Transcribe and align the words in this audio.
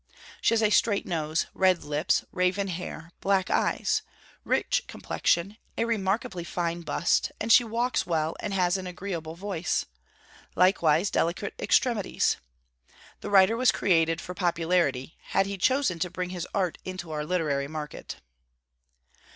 She 0.41 0.55
has 0.55 0.63
a 0.63 0.71
straight 0.71 1.05
nose, 1.05 1.45
red 1.53 1.83
lips, 1.83 2.25
raven 2.31 2.69
hair, 2.69 3.11
black 3.21 3.51
eyes, 3.51 4.01
rich 4.43 4.81
complexion, 4.87 5.57
a 5.77 5.85
remarkably 5.85 6.43
fine 6.43 6.81
bust, 6.81 7.31
and 7.39 7.51
she 7.51 7.63
walks 7.63 8.03
well, 8.03 8.35
and 8.39 8.51
has 8.51 8.77
an 8.77 8.87
agreeable 8.87 9.35
voice; 9.35 9.85
likewise 10.55 11.11
'delicate 11.11 11.53
extremities.' 11.59 12.37
The 13.19 13.29
writer 13.29 13.55
was 13.55 13.71
created 13.71 14.19
for 14.21 14.33
popularity, 14.33 15.19
had 15.25 15.45
he 15.45 15.55
chosen 15.55 15.99
to 15.99 16.09
bring 16.09 16.31
his 16.31 16.47
art 16.51 16.79
into 16.83 17.11
our 17.11 17.23
literary 17.23 17.67
market. 17.67 18.15